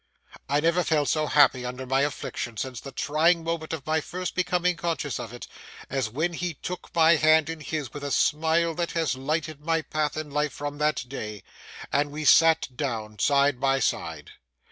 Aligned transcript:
I 0.49 0.59
never 0.61 0.83
felt 0.83 1.09
so 1.09 1.27
happy 1.27 1.63
under 1.63 1.85
my 1.85 2.01
affliction 2.01 2.57
since 2.57 2.81
the 2.81 2.91
trying 2.91 3.43
moment 3.43 3.71
of 3.71 3.85
my 3.85 4.01
first 4.01 4.33
becoming 4.33 4.75
conscious 4.75 5.19
of 5.19 5.31
it, 5.31 5.45
as 5.91 6.09
when 6.09 6.33
he 6.33 6.55
took 6.55 6.89
my 6.95 7.17
hand 7.17 7.51
in 7.51 7.59
his 7.59 7.93
with 7.93 8.03
a 8.03 8.09
smile 8.09 8.73
that 8.73 8.93
has 8.93 9.13
lighted 9.13 9.61
my 9.61 9.83
path 9.83 10.17
in 10.17 10.31
life 10.31 10.53
from 10.53 10.79
that 10.79 11.07
day, 11.07 11.43
and 11.93 12.09
we 12.09 12.25
sat 12.25 12.75
down 12.75 13.19
side 13.19 13.59
by 13.59 13.79
side. 13.79 14.31